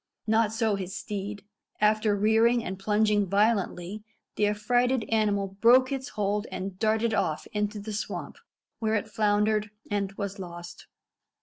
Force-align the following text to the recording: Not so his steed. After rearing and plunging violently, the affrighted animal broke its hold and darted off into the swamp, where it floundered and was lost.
Not 0.25 0.51
so 0.51 0.73
his 0.73 0.95
steed. 0.97 1.45
After 1.79 2.15
rearing 2.15 2.63
and 2.65 2.79
plunging 2.79 3.27
violently, 3.27 4.03
the 4.35 4.47
affrighted 4.47 5.05
animal 5.09 5.49
broke 5.61 5.91
its 5.91 6.09
hold 6.09 6.47
and 6.51 6.79
darted 6.79 7.13
off 7.13 7.45
into 7.53 7.79
the 7.79 7.93
swamp, 7.93 8.39
where 8.79 8.95
it 8.95 9.07
floundered 9.11 9.69
and 9.91 10.11
was 10.13 10.39
lost. 10.39 10.87